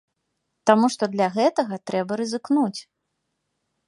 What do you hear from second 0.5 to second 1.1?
Таму што